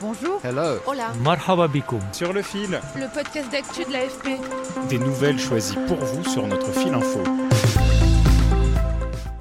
[0.00, 0.40] Bonjour.
[0.42, 0.78] Hello.
[0.86, 1.12] Hola.
[1.22, 2.00] Marhaba bikoum.
[2.12, 2.80] Sur le fil.
[2.96, 4.40] Le podcast d'actu de l'AFP.
[4.88, 7.20] Des nouvelles choisies pour vous sur notre fil info.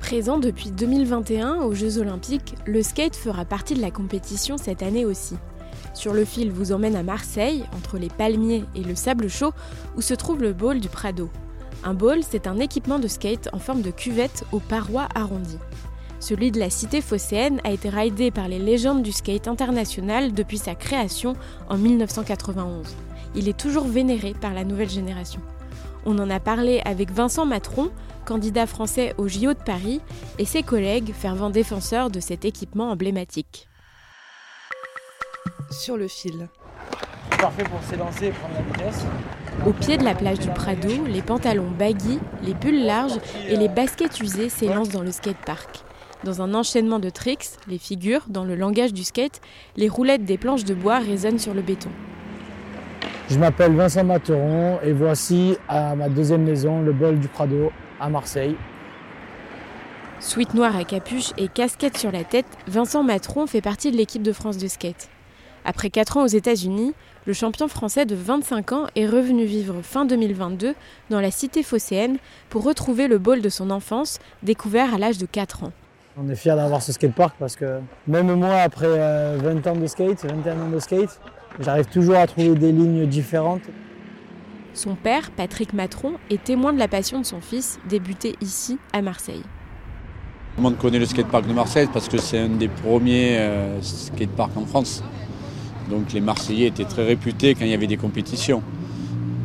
[0.01, 5.05] Présent depuis 2021 aux Jeux Olympiques, le skate fera partie de la compétition cette année
[5.05, 5.37] aussi.
[5.93, 9.53] Sur le fil vous emmène à Marseille, entre les palmiers et le sable chaud,
[9.95, 11.29] où se trouve le bowl du Prado.
[11.85, 15.59] Un bowl, c'est un équipement de skate en forme de cuvette aux parois arrondies.
[16.19, 20.57] Celui de la cité phocéenne a été raidé par les légendes du skate international depuis
[20.57, 21.35] sa création
[21.69, 22.93] en 1991.
[23.35, 25.41] Il est toujours vénéré par la nouvelle génération.
[26.05, 27.91] On en a parlé avec Vincent Matron,
[28.25, 30.01] candidat français au JO de Paris,
[30.39, 33.69] et ses collègues, fervents défenseurs de cet équipement emblématique.
[35.71, 36.49] Sur le fil.
[37.39, 39.05] Parfait pour s'élancer et prendre la vitesse.
[39.65, 43.69] Au pied de la plage du Prado, les pantalons baggy, les pulls larges et les
[43.69, 45.83] baskets usées s'élancent dans le skatepark.
[46.25, 49.39] Dans un enchaînement de tricks, les figures, dans le langage du skate,
[49.77, 51.89] les roulettes des planches de bois résonnent sur le béton.
[53.29, 58.09] Je m'appelle Vincent Materon et voici à ma deuxième maison, le bol du Prado, à
[58.09, 58.57] Marseille.
[60.19, 64.23] Sweat noir à capuche et casquette sur la tête, Vincent Matron fait partie de l'équipe
[64.23, 65.09] de France de skate.
[65.63, 66.93] Après 4 ans aux États-Unis,
[67.27, 70.73] le champion français de 25 ans est revenu vivre fin 2022
[71.09, 72.17] dans la cité phocéenne
[72.49, 75.71] pour retrouver le bol de son enfance, découvert à l'âge de 4 ans.
[76.21, 79.87] On est fiers d'avoir ce skatepark parce que même moi, après euh, 20 ans de
[79.87, 81.17] skate, 21 ans de skate,
[81.61, 83.61] j'arrive toujours à trouver des lignes différentes.
[84.73, 89.01] Son père, Patrick Matron, est témoin de la passion de son fils, débuté ici, à
[89.01, 89.43] Marseille.
[89.43, 93.81] Tout le monde connaît le skatepark de Marseille parce que c'est un des premiers euh,
[93.81, 95.01] skateparks en France.
[95.89, 98.61] Donc les Marseillais étaient très réputés quand il y avait des compétitions.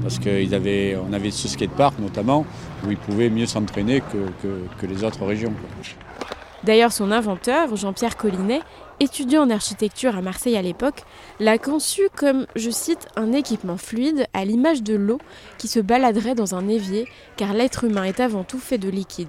[0.02, 2.44] Parce qu'on avait, on avait ce skatepark notamment
[2.84, 5.52] où ils pouvaient mieux s'entraîner que, que, que, les autres régions.
[5.52, 6.33] Quoi.
[6.64, 8.60] D'ailleurs, son inventeur, Jean-Pierre Collinet,
[8.98, 11.02] étudiant en architecture à Marseille à l'époque,
[11.38, 15.18] l'a conçu comme, je cite, un équipement fluide à l'image de l'eau
[15.58, 19.28] qui se baladerait dans un évier, car l'être humain est avant tout fait de liquide.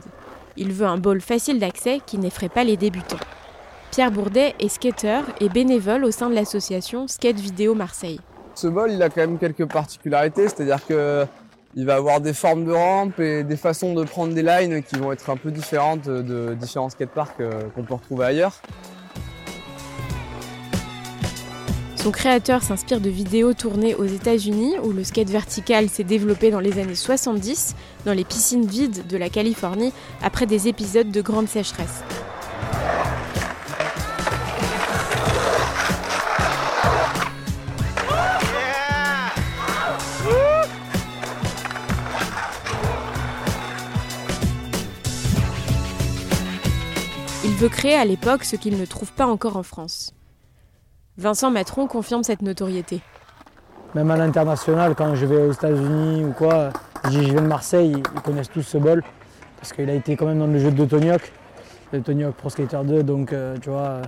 [0.56, 3.18] Il veut un bol facile d'accès qui n'effraie pas les débutants.
[3.92, 8.22] Pierre Bourdet est skateur et bénévole au sein de l'association Skate Vidéo Marseille.
[8.54, 11.26] Ce bol, il a quand même quelques particularités, c'est-à-dire que
[11.76, 14.96] il va avoir des formes de rampes et des façons de prendre des lines qui
[14.96, 17.42] vont être un peu différentes de différents skateparks
[17.76, 18.62] qu'on peut retrouver ailleurs.
[22.06, 26.60] Son créateur s'inspire de vidéos tournées aux États-Unis où le skate vertical s'est développé dans
[26.60, 27.76] les années 70
[28.06, 32.04] dans les piscines vides de la Californie après des épisodes de grande sécheresse.
[47.66, 50.14] Il veut créer à l'époque ce qu'il ne trouve pas encore en France.
[51.18, 53.02] Vincent Matron confirme cette notoriété.
[53.96, 56.70] Même à l'international, quand je vais aux États-Unis ou quoi,
[57.06, 59.04] je dis je viens de Marseille, ils connaissent tous ce bol.
[59.58, 61.34] Parce qu'il a été quand même dans le jeu de Tonyok,
[61.92, 64.04] le Tonyok Pro Skater 2, donc euh, tu vois,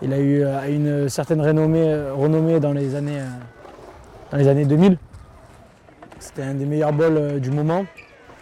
[0.00, 3.20] il a eu euh, une certaine renommée, euh, renommée dans, les années,
[4.30, 4.96] dans les années 2000.
[6.20, 7.84] C'était un des meilleurs bols du moment.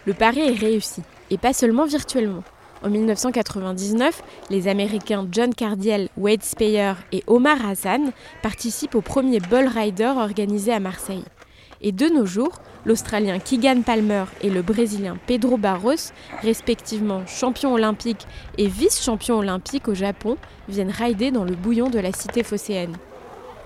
[0.05, 1.01] Le pari est réussi,
[1.31, 2.43] et pas seulement virtuellement.
[2.85, 8.11] En 1999, les Américains John Cardiel, Wade Speyer et Omar Hassan
[8.43, 11.23] participent au premier Bull Rider organisé à Marseille.
[11.81, 16.11] Et de nos jours, l'Australien Keegan Palmer et le Brésilien Pedro Barros,
[16.43, 18.27] respectivement champion olympique
[18.59, 20.37] et vice-champion olympique au Japon,
[20.69, 22.95] viennent rider dans le bouillon de la cité phocéenne.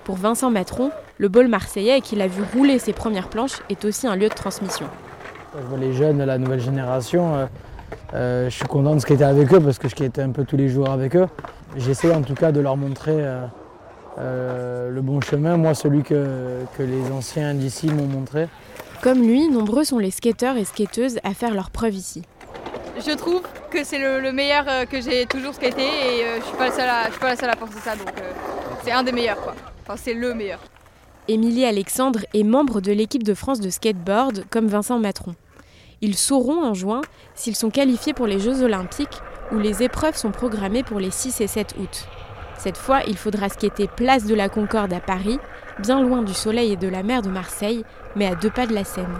[0.04, 4.06] Pour Vincent Matron, le bol marseillais qu'il a vu rouler ses premières planches est aussi
[4.06, 4.86] un lieu de transmission.
[5.78, 7.48] Les jeunes, la nouvelle génération.
[8.14, 10.56] Euh je suis content de skater avec eux parce que je skatais un peu tous
[10.56, 11.26] les jours avec eux.
[11.76, 13.46] J'essaie en tout cas de leur montrer euh,
[14.18, 18.48] euh, le bon chemin, moi celui que, que les anciens d'ici m'ont montré.
[19.02, 22.22] Comme lui, nombreux sont les skateurs et skateuses à faire leur preuve ici.
[22.98, 26.66] Je trouve que c'est le, le, meilleur que j'ai toujours skaté et je suis pas
[26.66, 28.12] la seule à, je suis pas la seule à penser ça donc
[28.82, 29.54] c'est un des meilleurs quoi.
[29.82, 30.58] Enfin c'est le meilleur.
[31.28, 35.34] Émilie Alexandre est membre de l'équipe de France de skateboard comme Vincent Matron.
[36.02, 37.02] Ils sauront en juin
[37.34, 39.20] s'ils sont qualifiés pour les Jeux olympiques
[39.52, 42.08] où les épreuves sont programmées pour les 6 et 7 août.
[42.56, 45.38] Cette fois, il faudra skater place de la Concorde à Paris,
[45.78, 47.84] bien loin du soleil et de la mer de Marseille,
[48.16, 49.18] mais à deux pas de la Seine.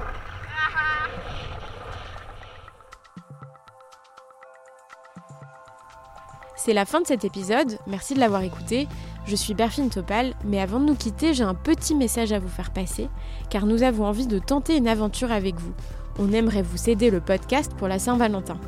[6.56, 8.87] C'est la fin de cet épisode, merci de l'avoir écouté.
[9.25, 12.49] Je suis Berfine Topal, mais avant de nous quitter, j'ai un petit message à vous
[12.49, 13.09] faire passer,
[13.49, 15.73] car nous avons envie de tenter une aventure avec vous.
[16.22, 18.58] On aimerait vous céder le podcast pour la Saint-Valentin.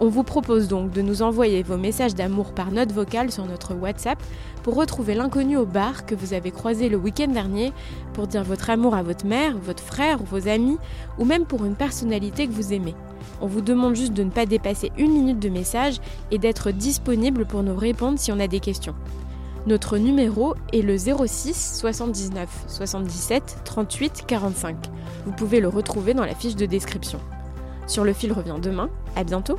[0.00, 3.74] On vous propose donc de nous envoyer vos messages d'amour par note vocale sur notre
[3.74, 4.22] WhatsApp
[4.62, 7.72] pour retrouver l'inconnu au bar que vous avez croisé le week-end dernier,
[8.12, 10.76] pour dire votre amour à votre mère, votre frère ou vos amis,
[11.18, 12.94] ou même pour une personnalité que vous aimez.
[13.40, 17.46] On vous demande juste de ne pas dépasser une minute de message et d'être disponible
[17.46, 18.94] pour nous répondre si on a des questions.
[19.66, 24.76] Notre numéro est le 06 79 77 38 45.
[25.26, 27.20] Vous pouvez le retrouver dans la fiche de description.
[27.86, 28.88] Sur le fil revient demain.
[29.16, 29.58] À bientôt.